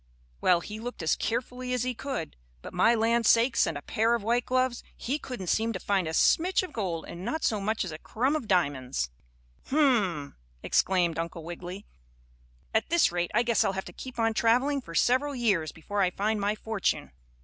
Well, 0.41 0.61
he 0.61 0.79
looked 0.79 1.03
as 1.03 1.15
carefully 1.15 1.73
as 1.73 1.83
he 1.83 1.93
could, 1.93 2.35
but 2.63 2.73
my 2.73 2.95
land 2.95 3.27
sakes 3.27 3.67
and 3.67 3.77
a 3.77 3.83
pair 3.83 4.15
of 4.15 4.23
white 4.23 4.47
gloves! 4.47 4.81
he 4.97 5.19
couldn't 5.19 5.45
seem 5.45 5.73
to 5.73 5.79
find 5.79 6.07
a 6.07 6.13
smitch 6.15 6.63
of 6.63 6.73
gold 6.73 7.05
and 7.07 7.23
not 7.23 7.43
so 7.43 7.61
much 7.61 7.85
as 7.85 7.91
a 7.91 7.99
crumb 7.99 8.35
of 8.35 8.47
diamonds. 8.47 9.11
"Hum!" 9.67 10.37
exclaimed 10.63 11.19
Uncle 11.19 11.43
Wiggily, 11.43 11.85
"at 12.73 12.89
this 12.89 13.11
rate 13.11 13.29
I 13.35 13.43
guess 13.43 13.63
I'll 13.63 13.73
have 13.73 13.85
to 13.85 13.93
keep 13.93 14.17
on 14.17 14.33
traveling 14.33 14.81
for 14.81 14.95
several 14.95 15.35
years 15.35 15.71
before 15.71 16.01
I 16.01 16.09
find 16.09 16.41
my 16.41 16.55
fortune. 16.55 17.11